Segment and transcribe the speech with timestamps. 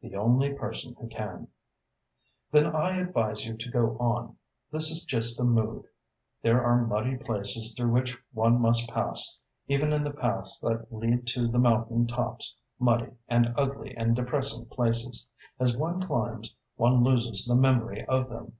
[0.00, 1.46] "The only person who can."
[2.50, 4.36] "Then I advise you to go on.
[4.72, 5.84] This is just a mood.
[6.42, 9.38] There are muddy places through which one must pass,
[9.68, 14.66] even in the paths that lead to the mountain tops, muddy and ugly and depressing
[14.66, 15.30] places.
[15.60, 18.54] As one climbs, one loses the memory of them."